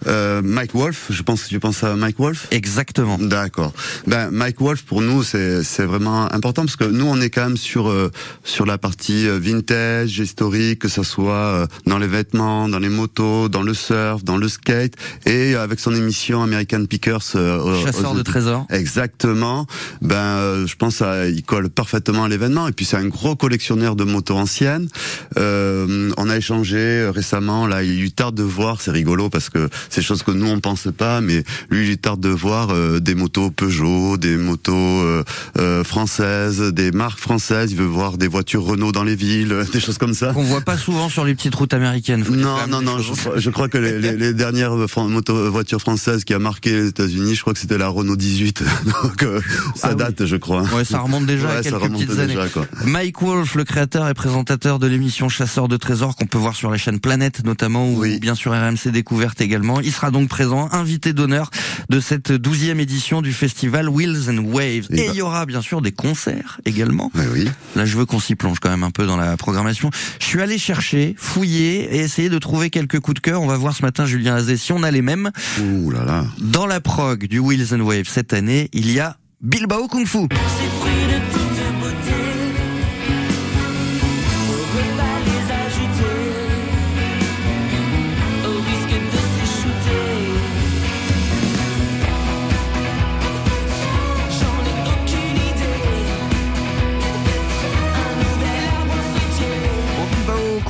euh, 0.07 0.41
Mike 0.43 0.73
Wolf, 0.73 1.07
je 1.09 1.21
pense 1.23 1.43
que 1.43 1.49
tu 1.49 1.59
penses 1.59 1.83
à 1.83 1.95
Mike 1.95 2.17
Wolf? 2.19 2.47
Exactement. 2.51 3.17
D'accord. 3.19 3.73
Ben 4.07 4.29
Mike 4.31 4.59
Wolf 4.61 4.83
pour 4.83 5.01
nous 5.01 5.23
c'est 5.23 5.63
c'est 5.63 5.85
vraiment 5.85 6.31
important 6.33 6.63
parce 6.63 6.75
que 6.75 6.83
nous 6.85 7.05
on 7.05 7.19
est 7.21 7.29
quand 7.29 7.43
même 7.43 7.57
sur 7.57 7.89
euh, 7.89 8.11
sur 8.43 8.65
la 8.65 8.77
partie 8.77 9.27
vintage, 9.27 10.19
historique, 10.19 10.79
que 10.79 10.87
ça 10.87 11.03
soit 11.03 11.67
dans 11.85 11.97
les 11.97 12.07
vêtements, 12.07 12.69
dans 12.69 12.79
les 12.79 12.89
motos, 12.89 13.49
dans 13.49 13.61
le 13.63 13.73
surf, 13.73 14.23
dans 14.23 14.37
le 14.37 14.47
skate 14.47 14.93
et 15.25 15.55
avec 15.55 15.79
son 15.79 15.93
émission 15.93 16.41
American 16.43 16.85
Pickers 16.85 17.21
Chasseur 17.23 18.11
aux- 18.11 18.15
de 18.15 18.21
trésors. 18.23 18.65
Exactement. 18.69 19.65
Ben, 20.01 20.65
je 20.65 20.75
pense 20.75 20.98
à, 21.01 21.27
il 21.27 21.43
colle 21.43 21.69
parfaitement 21.69 22.23
à 22.25 22.29
l'événement. 22.29 22.67
Et 22.67 22.71
puis 22.71 22.85
c'est 22.85 22.97
un 22.97 23.07
gros 23.07 23.35
collectionneur 23.35 23.95
de 23.95 24.03
motos 24.03 24.35
anciennes. 24.37 24.87
Euh, 25.37 26.11
on 26.17 26.29
a 26.29 26.37
échangé 26.37 26.77
euh, 26.77 27.11
récemment. 27.11 27.67
Là, 27.67 27.83
il 27.83 27.99
lui 27.99 28.11
tarde 28.11 28.35
de 28.35 28.43
voir. 28.43 28.81
C'est 28.81 28.91
rigolo 28.91 29.29
parce 29.29 29.49
que 29.49 29.69
c'est 29.89 30.01
choses 30.01 30.23
que 30.23 30.31
nous 30.31 30.47
on 30.47 30.59
pense 30.59 30.87
pas, 30.97 31.21
mais 31.21 31.43
lui, 31.69 31.83
il 31.83 31.87
lui 31.89 31.97
tarde 31.97 32.19
de 32.19 32.29
voir 32.29 32.69
euh, 32.71 32.99
des 32.99 33.15
motos 33.15 33.51
Peugeot, 33.51 34.17
des 34.17 34.37
motos 34.37 34.73
euh, 34.75 35.23
euh, 35.57 35.83
françaises, 35.83 36.59
des 36.73 36.91
marques 36.91 37.19
françaises. 37.19 37.71
Il 37.71 37.77
veut 37.77 37.85
voir 37.85 38.17
des 38.17 38.27
voitures 38.27 38.63
Renault 38.63 38.91
dans 38.91 39.03
les 39.03 39.15
villes, 39.15 39.55
des 39.73 39.79
choses 39.79 39.97
comme 39.97 40.13
ça. 40.13 40.33
Qu'on 40.33 40.43
voit 40.43 40.61
pas 40.61 40.77
souvent 40.77 41.09
sur 41.09 41.25
les 41.25 41.35
petites 41.35 41.55
routes 41.55 41.73
américaines. 41.73 42.23
Non, 42.29 42.67
non, 42.69 42.81
non. 42.81 42.99
Je, 42.99 43.13
crois- 43.13 43.37
je 43.37 43.49
crois 43.49 43.69
que 43.69 43.77
les, 43.77 43.99
les, 43.99 44.15
les 44.17 44.33
dernières 44.33 44.75
fran- 44.89 45.07
moto- 45.09 45.49
voitures 45.49 45.81
françaises 45.81 46.23
qui 46.23 46.33
a 46.33 46.39
marqué 46.39 46.71
les 46.71 46.87
États-Unis, 46.87 47.35
je 47.35 47.41
crois 47.41 47.53
que 47.53 47.59
c'était 47.59 47.77
la 47.77 47.87
Renault 47.89 48.15
18. 48.15 48.63
Donc 49.03 49.23
euh, 49.23 49.39
ça 49.75 49.89
Ah 49.89 49.89
oui. 49.91 49.95
date, 49.97 50.25
je 50.25 50.35
crois. 50.35 50.63
Ouais, 50.73 50.85
ça 50.89 50.99
remonte 50.99 51.25
déjà 51.25 51.47
Ouais, 51.47 51.57
à 51.57 51.61
quelques 51.61 51.89
petites 51.91 52.17
années. 52.19 52.35
quoi. 52.53 52.65
Mike 52.85 53.21
Wolf, 53.21 53.55
le 53.55 53.63
créateur 53.63 54.07
et 54.09 54.13
présentateur 54.13 54.79
de 54.79 54.87
l'émission 54.87 55.29
Chasseur 55.29 55.67
de 55.67 55.77
trésors 55.77 56.15
qu'on 56.15 56.25
peut 56.27 56.37
voir 56.37 56.55
sur 56.55 56.71
les 56.71 56.77
chaînes 56.77 56.99
Planète 56.99 57.43
notamment 57.45 57.89
ou 57.89 57.99
Oui. 57.99 58.19
bien 58.19 58.35
sûr 58.35 58.51
RMC 58.51 58.89
Découverte 58.91 59.41
également. 59.41 59.79
Il 59.81 59.91
sera 59.91 60.11
donc 60.11 60.29
présent, 60.29 60.69
invité 60.71 61.13
d'honneur 61.13 61.49
de 61.89 61.99
cette 61.99 62.31
douzième 62.31 62.79
édition 62.79 63.21
du 63.21 63.33
festival 63.33 63.89
Wheels 63.89 64.29
and 64.29 64.43
Waves. 64.45 64.87
Et 64.89 64.93
Et 65.01 65.05
bah- 65.05 65.11
il 65.13 65.15
y 65.15 65.21
aura 65.21 65.45
bien 65.45 65.61
sûr 65.61 65.81
des 65.81 65.91
concerts 65.91 66.59
également. 66.65 67.11
Ouais, 67.15 67.25
oui. 67.33 67.47
Là, 67.75 67.85
je 67.85 67.97
veux 67.97 68.05
qu'on 68.05 68.19
s'y 68.19 68.35
plonge 68.35 68.59
quand 68.59 68.69
même 68.69 68.83
un 68.83 68.91
peu 68.91 69.05
dans 69.05 69.17
la 69.17 69.37
programmation. 69.37 69.89
Je 70.19 70.25
suis 70.25 70.41
allé 70.41 70.57
chercher, 70.57 71.15
fouiller 71.17 71.95
et 71.95 71.99
essayer 71.99 72.29
de 72.29 72.37
trouver 72.39 72.69
quelques 72.69 72.99
coups 72.99 73.15
de 73.15 73.19
cœur. 73.21 73.41
On 73.41 73.47
va 73.47 73.57
voir 73.57 73.75
ce 73.75 73.81
matin, 73.83 74.05
Julien 74.05 74.35
Azé, 74.35 74.57
si 74.57 74.71
on 74.71 74.83
a 74.83 74.91
les 74.91 75.01
mêmes. 75.01 75.31
Ouh 75.61 75.91
là 75.91 76.03
là. 76.05 76.25
Dans 76.39 76.65
la 76.65 76.79
prog 76.81 77.27
du 77.27 77.39
Wheels 77.39 77.73
and 77.73 77.81
Waves 77.81 78.07
cette 78.07 78.33
année, 78.33 78.69
il 78.73 78.91
y 78.91 78.99
a 78.99 79.17
Bilbao 79.41 79.87
Kung 79.87 80.05
Fu. 80.05 80.27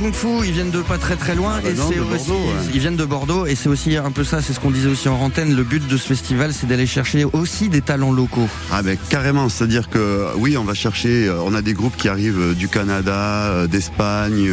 Kung 0.00 0.14
Fu, 0.14 0.28
ils 0.46 0.52
viennent 0.52 0.70
de 0.70 0.80
pas 0.80 0.96
très 0.96 1.14
très 1.14 1.34
loin 1.34 1.60
bah 1.62 1.68
et 1.68 1.74
non, 1.74 1.84
c'est 1.90 1.96
de 1.96 2.00
aussi, 2.00 2.28
Bordeaux, 2.28 2.44
ouais. 2.46 2.70
ils 2.72 2.80
viennent 2.80 2.96
de 2.96 3.04
Bordeaux 3.04 3.44
et 3.44 3.54
c'est 3.54 3.68
aussi 3.68 3.96
un 3.98 4.10
peu 4.10 4.24
ça, 4.24 4.40
c'est 4.40 4.54
ce 4.54 4.58
qu'on 4.60 4.70
disait 4.70 4.88
aussi 4.88 5.10
en 5.10 5.16
antenne. 5.20 5.54
Le 5.54 5.62
but 5.62 5.86
de 5.86 5.96
ce 5.98 6.06
festival, 6.06 6.54
c'est 6.54 6.66
d'aller 6.66 6.86
chercher 6.86 7.24
aussi 7.24 7.68
des 7.68 7.82
talents 7.82 8.10
locaux. 8.10 8.48
Ah 8.72 8.82
ben 8.82 8.96
carrément, 9.10 9.50
c'est-à-dire 9.50 9.90
que 9.90 10.24
oui, 10.36 10.56
on 10.56 10.64
va 10.64 10.72
chercher, 10.72 11.28
euh, 11.28 11.42
on 11.44 11.52
a 11.54 11.60
des 11.60 11.74
groupes 11.74 11.98
qui 11.98 12.08
arrivent 12.08 12.40
euh, 12.40 12.54
du 12.54 12.68
Canada, 12.68 13.12
euh, 13.50 13.66
d'Espagne, 13.66 14.48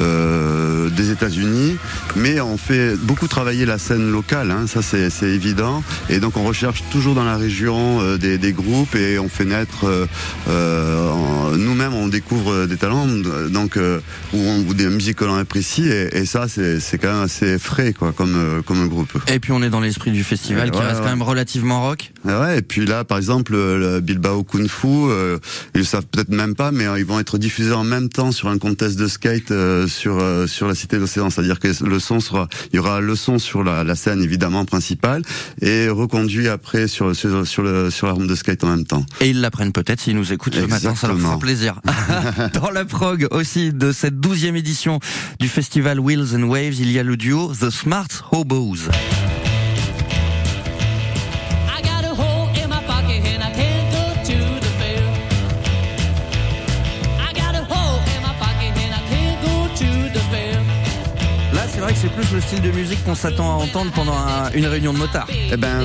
euh, 0.00 0.88
des 0.90 1.10
États-Unis, 1.10 1.76
mais 2.14 2.40
on 2.40 2.56
fait 2.56 2.94
beaucoup 2.96 3.26
travailler 3.26 3.66
la 3.66 3.78
scène 3.78 4.08
locale, 4.12 4.52
hein, 4.52 4.66
ça 4.68 4.82
c'est 4.82 5.10
évident, 5.26 5.82
et 6.08 6.20
donc 6.20 6.36
on 6.36 6.44
recherche 6.44 6.84
toujours 6.92 7.16
dans 7.16 7.24
la 7.24 7.36
région 7.36 8.00
euh, 8.02 8.18
des, 8.18 8.38
des 8.38 8.52
groupes 8.52 8.94
et 8.94 9.18
on 9.18 9.28
fait 9.28 9.44
naître, 9.46 9.84
euh, 10.48 11.56
nous-mêmes 11.56 11.94
on 11.94 12.06
découvre 12.06 12.66
des 12.66 12.76
talents, 12.76 13.06
donc 13.50 13.76
ou, 14.32 14.36
on- 14.38 14.75
des 14.76 14.88
musiques 14.88 15.16
que 15.16 15.24
l'on 15.24 15.36
apprécie, 15.36 15.86
et, 15.86 16.16
et 16.16 16.26
ça 16.26 16.46
c'est 16.48 16.98
quand 16.98 17.12
même 17.12 17.22
assez 17.22 17.58
frais 17.58 17.92
quoi, 17.92 18.12
comme 18.12 18.34
euh, 18.36 18.62
comme 18.62 18.80
un 18.80 18.86
groupe. 18.86 19.18
Et 19.28 19.40
puis 19.40 19.52
on 19.52 19.62
est 19.62 19.70
dans 19.70 19.80
l'esprit 19.80 20.12
du 20.12 20.24
festival 20.24 20.70
qui 20.70 20.78
ouais, 20.78 20.84
reste 20.84 20.98
ouais. 20.98 21.04
quand 21.04 21.10
même 21.10 21.22
relativement 21.22 21.82
rock. 21.82 22.12
Ah 22.26 22.40
Ouais, 22.40 22.58
et 22.58 22.62
puis 22.62 22.84
là, 22.86 23.04
par 23.04 23.18
exemple, 23.18 23.52
le 23.52 24.00
Bilbao 24.00 24.42
Kung 24.42 24.68
Fu, 24.68 24.86
euh, 24.86 25.38
ils 25.74 25.78
le 25.78 25.84
savent 25.84 26.06
peut-être 26.06 26.28
même 26.28 26.54
pas, 26.54 26.70
mais 26.70 26.86
euh, 26.86 26.98
ils 26.98 27.04
vont 27.04 27.18
être 27.18 27.38
diffusés 27.38 27.72
en 27.72 27.84
même 27.84 28.08
temps 28.08 28.32
sur 28.32 28.48
un 28.48 28.58
contest 28.58 28.98
de 28.98 29.06
skate 29.06 29.50
euh, 29.50 29.86
sur 29.86 30.18
euh, 30.18 30.46
sur 30.46 30.68
la 30.68 30.74
Cité 30.74 30.98
d'Océan. 30.98 31.30
C'est-à-dire 31.30 31.58
que 31.58 31.68
le 31.84 31.98
son 31.98 32.20
sera, 32.20 32.48
il 32.72 32.76
y 32.76 32.78
aura 32.78 33.00
le 33.00 33.14
son 33.16 33.38
sur 33.38 33.64
la, 33.64 33.84
la 33.84 33.94
scène 33.94 34.22
évidemment 34.22 34.64
principale 34.64 35.22
et 35.60 35.88
reconduit 35.88 36.48
après 36.48 36.88
sur 36.88 37.14
sur 37.14 37.46
sur, 37.46 37.62
le, 37.62 37.90
sur 37.90 38.06
la 38.06 38.12
rampe 38.12 38.26
de 38.26 38.34
skate 38.34 38.64
en 38.64 38.68
même 38.68 38.84
temps. 38.84 39.04
Et 39.20 39.30
ils 39.30 39.40
l'apprennent 39.40 39.72
peut-être 39.72 40.00
s'ils 40.00 40.16
nous 40.16 40.32
écoutent 40.32 40.54
ce 40.54 40.60
matin, 40.66 40.94
ça 40.94 41.08
leur 41.08 41.18
fera 41.18 41.38
plaisir. 41.38 41.80
Dans 42.54 42.70
la 42.70 42.84
prog 42.84 43.28
aussi 43.30 43.72
de 43.72 43.92
cette 43.92 44.20
douzième 44.20 44.56
édition 44.56 44.65
du 45.38 45.48
festival 45.48 46.00
Wheels 46.00 46.34
and 46.34 46.42
Waves, 46.44 46.80
il 46.80 46.90
y 46.90 46.98
a 46.98 47.02
le 47.04 47.16
duo 47.16 47.52
The 47.54 47.70
Smart 47.70 48.08
Hobos. 48.32 48.88
C'est 61.68 61.82
vrai 61.82 61.92
que 61.92 61.98
c'est 61.98 62.08
plus 62.12 62.32
le 62.32 62.40
style 62.40 62.62
de 62.62 62.70
musique 62.70 63.04
qu'on 63.04 63.14
s'attend 63.14 63.50
à 63.50 63.62
entendre 63.62 63.92
pendant 63.92 64.14
un- 64.16 64.50
une 64.54 64.64
réunion 64.66 64.94
de 64.94 64.98
motards. 64.98 65.26
Eh 65.30 65.56
ben. 65.58 65.80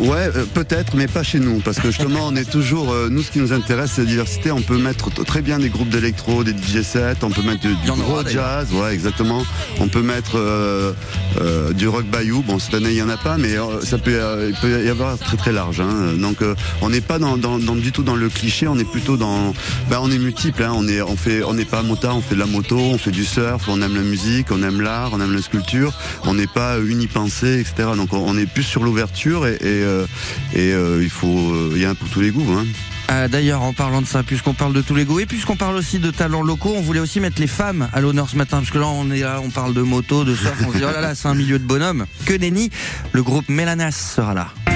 Ouais, 0.00 0.30
euh, 0.36 0.44
peut-être, 0.52 0.96
mais 0.96 1.06
pas 1.06 1.22
chez 1.22 1.38
nous, 1.40 1.60
parce 1.60 1.78
que 1.78 1.90
justement, 1.90 2.28
on 2.28 2.36
est 2.36 2.48
toujours, 2.50 2.92
euh, 2.92 3.08
nous, 3.10 3.22
ce 3.22 3.30
qui 3.30 3.38
nous 3.38 3.52
intéresse, 3.52 3.92
c'est 3.94 4.02
la 4.02 4.08
diversité. 4.08 4.50
On 4.50 4.60
peut 4.62 4.78
mettre 4.78 5.10
très 5.24 5.42
bien 5.42 5.58
des 5.58 5.68
groupes 5.68 5.88
d'électro, 5.88 6.44
des 6.44 6.52
DJ 6.52 6.82
sets, 6.82 7.16
on 7.22 7.30
peut 7.30 7.42
mettre 7.42 7.60
du, 7.60 7.74
du 7.74 7.90
gros 7.92 8.26
jazz, 8.26 8.68
ouais, 8.72 8.92
exactement. 8.94 9.44
On 9.80 9.88
peut 9.88 10.02
mettre 10.02 10.32
euh, 10.36 10.92
euh, 11.40 11.72
du 11.72 11.88
rock 11.88 12.04
bayou. 12.06 12.42
Bon, 12.46 12.58
cette 12.58 12.74
année, 12.74 12.90
il 12.90 12.96
y 12.96 13.02
en 13.02 13.08
a 13.08 13.16
pas, 13.16 13.36
mais 13.38 13.56
euh, 13.58 13.80
ça 13.82 13.98
peut, 13.98 14.12
euh, 14.14 14.50
il 14.50 14.56
peut 14.60 14.84
y 14.84 14.88
avoir 14.88 15.18
très 15.18 15.36
très 15.36 15.52
large. 15.52 15.80
Hein. 15.80 16.14
Donc, 16.18 16.42
euh, 16.42 16.54
on 16.80 16.90
n'est 16.90 17.00
pas 17.00 17.18
dans, 17.18 17.36
dans, 17.36 17.58
dans- 17.58 17.76
du 17.76 17.90
tout 17.92 18.02
dans 18.02 18.16
le 18.16 18.28
cliché. 18.28 18.68
On 18.68 18.78
est 18.78 18.88
plutôt 18.90 19.16
dans, 19.16 19.54
ben, 19.90 19.98
on 20.02 20.10
est 20.10 20.18
multiple. 20.18 20.62
Hein. 20.62 20.72
On 20.74 20.86
est, 20.88 21.02
on 21.02 21.16
fait, 21.16 21.42
on 21.42 21.54
n'est 21.54 21.64
pas 21.64 21.82
motard, 21.82 22.16
on 22.16 22.20
fait 22.20 22.34
de 22.34 22.40
la 22.40 22.46
moto, 22.46 22.76
on 22.78 22.98
fait 22.98 23.10
du 23.10 23.24
surf, 23.24 23.64
on 23.68 23.80
aime 23.82 23.94
la 23.96 24.02
musique, 24.02 24.48
on 24.52 24.62
aime 24.62 24.80
l'art, 24.80 25.10
on 25.12 25.20
aime 25.20 25.34
la 25.34 25.42
sculpture. 25.42 25.92
On 26.24 26.34
n'est 26.34 26.46
pas 26.46 26.78
unipensé, 26.78 27.60
etc. 27.60 27.88
Donc, 27.96 28.12
on, 28.12 28.18
on 28.18 28.36
est 28.38 28.46
plus 28.46 28.62
sur 28.62 28.82
l'ouverture 28.84 29.46
et, 29.46 29.54
et, 29.60 29.81
euh, 29.82 30.06
et, 30.54 30.72
euh, 30.72 31.06
euh, 31.24 31.72
il 31.74 31.80
y 31.80 31.84
a 31.84 31.90
un 31.90 31.94
pour 31.94 32.08
tous 32.08 32.20
les 32.20 32.30
goûts. 32.30 32.52
Hein. 32.52 32.64
Ah, 33.08 33.28
D'ailleurs, 33.28 33.62
en 33.62 33.72
parlant 33.72 34.00
de 34.00 34.06
ça, 34.06 34.22
puisqu'on 34.22 34.54
parle 34.54 34.72
de 34.72 34.80
tous 34.80 34.94
les 34.94 35.04
goûts 35.04 35.20
et 35.20 35.26
puisqu'on 35.26 35.56
parle 35.56 35.76
aussi 35.76 35.98
de 35.98 36.10
talents 36.10 36.42
locaux, 36.42 36.74
on 36.76 36.80
voulait 36.80 37.00
aussi 37.00 37.20
mettre 37.20 37.40
les 37.40 37.46
femmes 37.46 37.88
à 37.92 38.00
l'honneur 38.00 38.28
ce 38.28 38.36
matin, 38.36 38.58
parce 38.58 38.70
que 38.70 38.78
là, 38.78 38.86
on 38.86 39.10
est 39.10 39.20
là, 39.20 39.40
on 39.44 39.50
parle 39.50 39.74
de 39.74 39.82
moto, 39.82 40.24
de 40.24 40.34
surf, 40.34 40.56
on 40.66 40.72
se 40.72 40.78
dit, 40.78 40.84
oh 40.88 40.92
là 40.92 41.00
là, 41.00 41.14
c'est 41.14 41.28
un 41.28 41.34
milieu 41.34 41.58
de 41.58 41.64
bonhomme. 41.64 42.06
Que 42.24 42.34
nenni, 42.34 42.70
le 43.12 43.22
groupe 43.22 43.48
Mélanas 43.48 43.92
sera 43.92 44.34
là. 44.34 44.71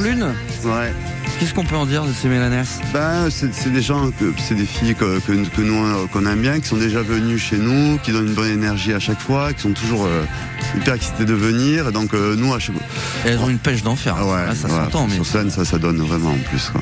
Pamplune, 0.00 0.34
Ouais. 0.64 0.92
qu'est-ce 1.38 1.52
qu'on 1.52 1.64
peut 1.64 1.76
en 1.76 1.84
dire 1.84 2.04
de 2.04 2.12
ces 2.14 2.28
Mélanas 2.28 2.80
Ben, 2.94 3.28
c'est 3.30 3.70
des 3.70 3.82
gens, 3.82 4.10
que, 4.18 4.32
c'est 4.38 4.54
des 4.54 4.64
filles 4.64 4.94
que, 4.94 5.18
que, 5.20 5.32
que 5.32 5.60
nous 5.60 5.84
euh, 5.84 6.06
qu'on 6.10 6.24
aime 6.24 6.40
bien, 6.40 6.58
qui 6.58 6.68
sont 6.68 6.78
déjà 6.78 7.02
venues 7.02 7.38
chez 7.38 7.58
nous, 7.58 7.98
qui 7.98 8.10
donnent 8.10 8.28
une 8.28 8.34
bonne 8.34 8.50
énergie 8.50 8.94
à 8.94 8.98
chaque 8.98 9.20
fois, 9.20 9.52
qui 9.52 9.60
sont 9.60 9.72
toujours 9.72 10.06
euh, 10.06 10.24
hyper 10.74 10.94
excités 10.94 11.26
de 11.26 11.34
venir. 11.34 11.92
Donc 11.92 12.14
euh, 12.14 12.34
nous, 12.34 12.54
à 12.54 12.58
chaque 12.58 12.76
Elles 13.26 13.38
ont 13.40 13.50
une 13.50 13.58
pêche 13.58 13.82
d'enfer, 13.82 14.14
Ah 14.18 14.24
ouais, 14.24 14.46
Là, 14.46 14.54
ça 14.54 14.68
ouais, 14.68 14.74
s'entend, 14.84 15.06
mais 15.06 15.16
sur 15.16 15.26
scène, 15.26 15.50
ça, 15.50 15.66
ça 15.66 15.76
donne 15.78 15.98
vraiment 15.98 16.30
en 16.30 16.38
plus. 16.48 16.70
Quoi. 16.70 16.80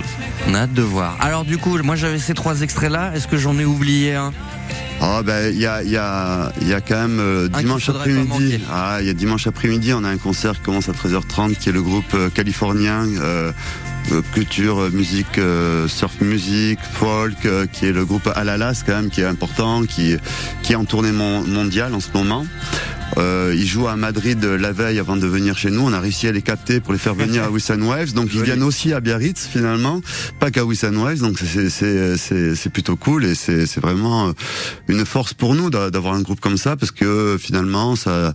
on 0.48 0.54
a 0.54 0.58
hâte 0.60 0.72
de 0.74 0.82
voir. 0.82 1.16
Alors 1.20 1.44
du 1.44 1.58
coup, 1.58 1.76
moi 1.82 1.96
j'avais 1.96 2.20
ces 2.20 2.34
trois 2.34 2.60
extraits-là, 2.62 3.12
est-ce 3.16 3.26
que 3.26 3.36
j'en 3.36 3.58
ai 3.58 3.64
oublié 3.64 4.14
un? 4.14 4.32
Ah 5.00 5.22
ben, 5.22 5.52
il 5.54 5.60
y 5.60 5.66
a, 5.66 5.82
il 5.82 5.90
y 5.90 5.96
a, 5.96 6.52
il 6.60 6.68
y 6.68 6.74
a 6.74 6.80
quand 6.80 6.96
même 6.96 7.20
euh, 7.20 7.48
dimanche 7.62 7.86
après-midi. 8.00 8.58
Ah, 8.70 8.98
il 9.00 9.06
y 9.06 9.10
a 9.10 9.14
dimanche 9.14 9.46
après-midi, 9.46 9.92
on 9.94 10.02
a 10.04 10.08
un 10.08 10.16
concert 10.18 10.54
qui 10.54 10.60
commence 10.62 10.88
à 10.88 10.92
13h30, 10.92 11.54
qui 11.56 11.68
est 11.68 11.72
le 11.72 11.82
groupe 11.82 12.12
euh, 12.14 12.30
californien. 12.30 13.06
euh, 13.20 13.52
euh, 14.10 14.22
culture, 14.32 14.90
musique, 14.90 15.36
euh, 15.36 15.86
surf 15.86 16.22
music, 16.22 16.78
folk, 16.94 17.46
qui 17.72 17.84
est 17.86 17.92
le 17.92 18.06
groupe 18.06 18.26
Alalas 18.34 18.82
quand 18.86 18.94
même, 18.94 19.10
qui 19.10 19.20
est 19.20 19.26
important, 19.26 19.82
qui, 19.84 20.16
qui 20.62 20.72
est 20.72 20.76
en 20.76 20.86
tournée 20.86 21.12
mon- 21.12 21.42
mondiale 21.46 21.92
en 21.94 22.00
ce 22.00 22.08
moment. 22.14 22.46
Euh, 23.16 23.52
ils 23.56 23.66
jouent 23.66 23.88
à 23.88 23.96
Madrid 23.96 24.42
la 24.44 24.72
veille 24.72 24.98
avant 24.98 25.16
de 25.16 25.26
venir 25.26 25.56
chez 25.56 25.70
nous. 25.70 25.80
On 25.80 25.92
a 25.92 26.00
réussi 26.00 26.28
à 26.28 26.32
les 26.32 26.42
capter 26.42 26.80
pour 26.80 26.92
les 26.92 26.98
faire 26.98 27.14
venir 27.14 27.42
à 27.44 27.50
Wiss 27.50 27.70
Waves. 27.70 28.12
Donc 28.12 28.28
ils 28.34 28.42
viennent 28.42 28.62
aussi 28.62 28.92
à 28.92 29.00
Biarritz 29.00 29.48
finalement, 29.50 30.00
pas 30.38 30.50
qu'à 30.50 30.64
Wiss 30.64 30.82
Waves. 30.82 31.20
Donc 31.20 31.38
c'est 31.38 31.70
c'est 31.70 32.16
c'est 32.16 32.54
c'est 32.54 32.70
plutôt 32.70 32.96
cool 32.96 33.24
et 33.24 33.34
c'est 33.34 33.66
c'est 33.66 33.80
vraiment 33.80 34.28
euh, 34.28 34.32
une 34.88 35.04
force 35.06 35.32
pour 35.34 35.54
nous 35.54 35.70
d'a- 35.70 35.90
d'avoir 35.90 36.14
un 36.14 36.20
groupe 36.22 36.40
comme 36.40 36.58
ça 36.58 36.76
parce 36.76 36.92
que 36.92 37.36
finalement 37.40 37.96
ça. 37.96 38.34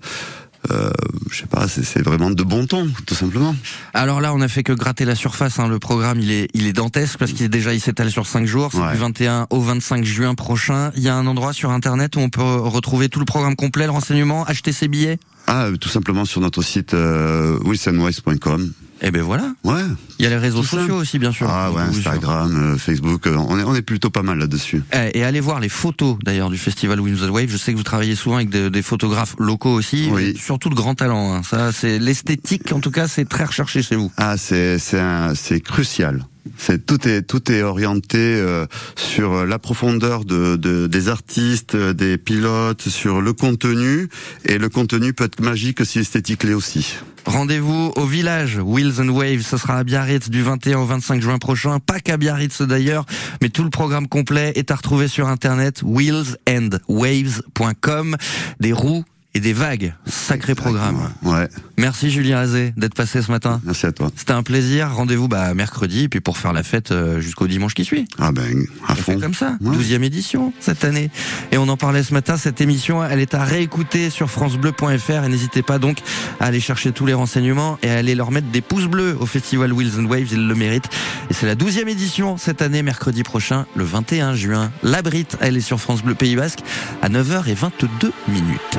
Euh, 0.71 0.89
je 1.29 1.39
sais 1.39 1.45
pas, 1.45 1.67
c'est 1.67 2.01
vraiment 2.01 2.31
de 2.31 2.41
bon 2.43 2.65
ton, 2.65 2.87
tout 3.05 3.15
simplement. 3.15 3.55
Alors 3.93 4.21
là, 4.21 4.33
on 4.33 4.39
a 4.41 4.47
fait 4.47 4.63
que 4.63 4.71
gratter 4.73 5.03
la 5.05 5.15
surface. 5.15 5.59
hein. 5.59 5.67
Le 5.67 5.77
programme, 5.79 6.19
il 6.19 6.31
est, 6.31 6.47
il 6.53 6.65
est 6.67 6.73
dantesque 6.73 7.17
parce 7.19 7.33
qu'il 7.33 7.43
est 7.45 7.49
déjà, 7.49 7.73
il 7.73 7.81
s'étale 7.81 8.09
sur 8.11 8.25
5 8.25 8.45
jours. 8.45 8.69
C'est 8.71 8.79
Ouais. 8.79 8.91
du 8.93 8.97
21 8.97 9.47
au 9.49 9.59
25 9.61 10.03
juin 10.05 10.35
prochain. 10.35 10.91
Il 10.95 11.03
y 11.03 11.09
a 11.09 11.15
un 11.15 11.27
endroit 11.27 11.53
sur 11.53 11.71
Internet 11.71 12.15
où 12.15 12.19
on 12.19 12.29
peut 12.29 12.41
retrouver 12.41 13.09
tout 13.09 13.19
le 13.19 13.25
programme 13.25 13.55
complet, 13.55 13.85
le 13.85 13.91
renseignement, 13.91 14.45
acheter 14.45 14.71
ses 14.71 14.87
billets? 14.87 15.19
Ah, 15.47 15.67
tout 15.79 15.89
simplement 15.89 16.23
sur 16.23 16.39
notre 16.39 16.61
site 16.61 16.93
euh, 16.93 17.57
wilsonwise.com. 17.65 18.71
Et 19.05 19.11
ben 19.11 19.21
voilà. 19.21 19.53
Ouais. 19.65 19.81
Il 20.17 20.23
y 20.23 20.25
a 20.25 20.29
les 20.29 20.37
réseaux 20.37 20.63
sociaux 20.63 20.95
aussi, 20.95 21.19
bien 21.19 21.33
sûr. 21.33 21.47
Ah 21.49 21.71
ouais, 21.73 21.81
Instagram, 21.81 22.73
euh, 22.73 22.77
Facebook, 22.77 23.27
euh, 23.27 23.35
on 23.35 23.59
est 23.59 23.63
on 23.63 23.75
est 23.75 23.81
plutôt 23.81 24.09
pas 24.09 24.23
mal 24.23 24.39
là-dessus. 24.39 24.81
Eh, 24.93 25.17
Et 25.19 25.23
allez 25.25 25.41
voir 25.41 25.59
les 25.59 25.67
photos 25.67 26.15
d'ailleurs 26.23 26.49
du 26.49 26.57
festival 26.57 27.01
Winds 27.01 27.21
of 27.21 27.29
Wave. 27.31 27.49
Je 27.49 27.57
sais 27.57 27.73
que 27.73 27.77
vous 27.77 27.83
travaillez 27.83 28.15
souvent 28.15 28.37
avec 28.37 28.49
des, 28.49 28.69
des 28.69 28.81
photographes 28.81 29.35
locaux 29.39 29.73
aussi, 29.73 30.07
Oui. 30.11 30.37
surtout 30.37 30.69
de 30.69 30.75
grand 30.75 30.95
talent. 30.95 31.33
hein. 31.33 31.41
Ça, 31.43 31.73
c'est 31.73 31.99
l'esthétique. 31.99 32.71
En 32.71 32.79
tout 32.79 32.91
cas, 32.91 33.07
c'est 33.09 33.27
très 33.27 33.43
recherché 33.43 33.81
chez 33.81 33.97
vous. 33.97 34.09
Ah, 34.15 34.37
c'est 34.37 34.77
c'est 34.79 35.59
crucial. 35.61 36.25
C'est 36.57 36.85
tout 36.85 37.05
est 37.07 37.23
tout 37.23 37.51
est 37.51 37.61
orienté 37.61 38.17
euh, 38.19 38.65
sur 38.95 39.45
la 39.45 39.59
profondeur 39.59 40.23
de, 40.23 40.55
de 40.55 40.87
des 40.87 41.09
artistes, 41.09 41.75
euh, 41.75 41.93
des 41.93 42.17
pilotes, 42.17 42.87
sur 42.87 43.21
le 43.21 43.33
contenu 43.33 44.07
et 44.45 44.57
le 44.57 44.69
contenu 44.69 45.13
peut 45.13 45.23
être 45.25 45.41
magique 45.41 45.85
si 45.85 45.99
l'esthétique 45.99 46.43
l'est 46.43 46.53
aussi. 46.53 46.95
Rendez-vous 47.25 47.91
au 47.95 48.05
village 48.05 48.57
Wheels 48.57 49.01
and 49.01 49.09
Waves. 49.09 49.41
Ce 49.41 49.57
sera 49.57 49.77
à 49.77 49.83
Biarritz 49.83 50.29
du 50.29 50.41
21 50.41 50.79
au 50.79 50.85
25 50.85 51.21
juin 51.21 51.37
prochain. 51.37 51.79
Pas 51.79 51.99
qu'à 51.99 52.17
Biarritz 52.17 52.61
d'ailleurs, 52.61 53.05
mais 53.41 53.49
tout 53.49 53.63
le 53.63 53.69
programme 53.69 54.07
complet 54.07 54.53
est 54.55 54.71
à 54.71 54.75
retrouver 54.75 55.07
sur 55.07 55.27
internet 55.27 55.81
wheelsandwaves.com. 55.83 58.17
Des 58.59 58.73
roues 58.73 59.05
et 59.35 59.39
des 59.39 59.53
vagues. 59.53 59.93
Sacré 60.05 60.55
programme. 60.55 61.09
Ouais. 61.23 61.47
Merci 61.77 62.11
Julien 62.11 62.37
Azé 62.39 62.73
d'être 62.77 62.93
passé 62.93 63.21
ce 63.21 63.31
matin. 63.31 63.61
Merci 63.65 63.85
à 63.87 63.91
toi. 63.91 64.11
C'était 64.15 64.33
un 64.33 64.43
plaisir. 64.43 64.91
Rendez-vous 64.93 65.27
bah, 65.27 65.53
mercredi, 65.53 66.07
puis 66.07 66.19
pour 66.19 66.37
faire 66.37 66.53
la 66.53 66.61
fête 66.63 66.91
euh, 66.91 67.19
jusqu'au 67.19 67.47
dimanche 67.47 67.73
qui 67.73 67.83
suit. 67.83 68.05
Ah 68.19 68.31
ben 68.31 68.63
à 68.87 68.95
fond. 68.95 69.19
comme 69.19 69.33
ça, 69.33 69.57
Ouais. 69.61 69.75
12e 69.75 70.03
édition 70.03 70.53
cette 70.59 70.85
année. 70.85 71.09
Et 71.51 71.57
on 71.57 71.67
en 71.67 71.77
parlait 71.77 72.03
ce 72.03 72.13
matin, 72.13 72.37
cette 72.37 72.61
émission, 72.61 73.03
elle 73.03 73.19
est 73.19 73.33
à 73.33 73.43
réécouter 73.43 74.09
sur 74.09 74.29
francebleu.fr 74.29 75.23
et 75.23 75.29
n'hésitez 75.29 75.63
pas 75.63 75.79
donc 75.79 75.97
à 76.39 76.45
aller 76.45 76.59
chercher 76.59 76.91
tous 76.91 77.05
les 77.05 77.13
renseignements 77.13 77.79
et 77.81 77.89
à 77.89 77.97
aller 77.97 78.15
leur 78.15 78.29
mettre 78.31 78.47
des 78.47 78.61
pouces 78.61 78.87
bleus 78.87 79.17
au 79.19 79.25
festival 79.25 79.73
Wheels 79.73 79.99
and 79.99 80.05
Waves, 80.05 80.31
ils 80.31 80.47
le 80.47 80.55
méritent. 80.55 80.89
Et 81.29 81.33
c'est 81.33 81.47
la 81.47 81.55
12e 81.55 81.87
édition 81.87 82.37
cette 82.37 82.61
année, 82.61 82.83
mercredi 82.83 83.23
prochain, 83.23 83.65
le 83.75 83.83
21 83.83 84.35
juin. 84.35 84.71
La 84.83 85.01
Brit, 85.01 85.27
elle 85.39 85.57
est 85.57 85.61
sur 85.61 85.79
France 85.79 86.03
Bleu 86.03 86.13
Pays 86.15 86.35
Basque 86.35 86.59
à 87.01 87.09
9h22 87.09 88.11
minutes. 88.27 88.77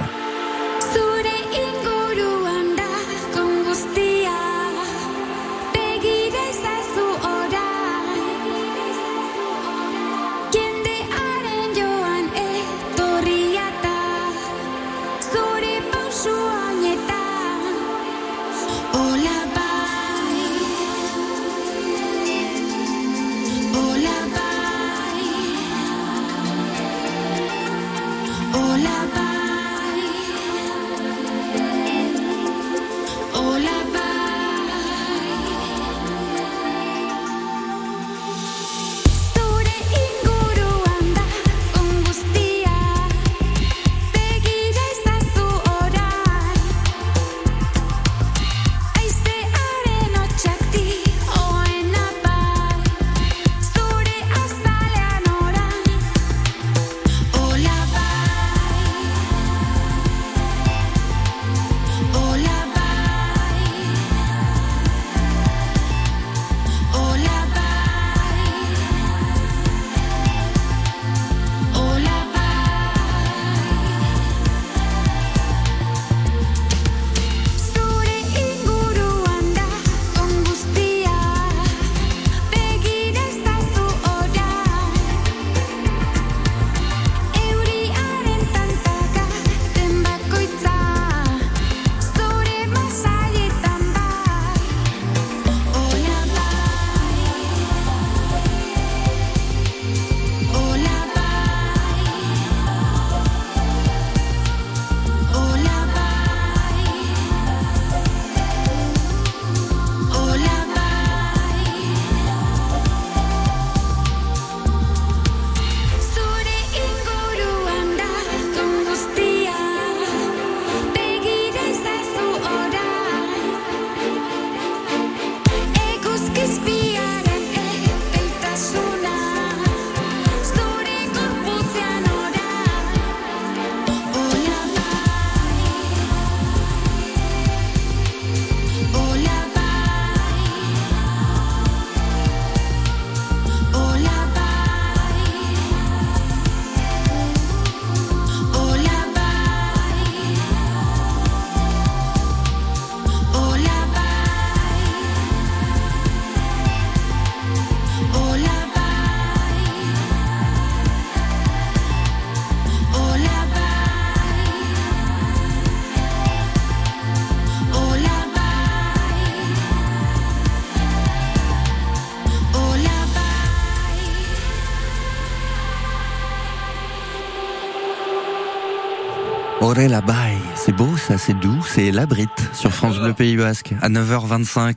C'est 180.54 180.70
beau, 180.70 180.96
ça, 180.96 181.18
c'est 181.18 181.34
doux. 181.34 181.60
C'est 181.66 181.90
la 181.90 182.06
Brite 182.06 182.30
sur 182.52 182.72
France 182.72 182.96
Bleu 183.00 183.12
Pays 183.12 183.36
Basque 183.36 183.74
à 183.82 183.88
9h25. 183.88 184.54
Alors 184.54 184.74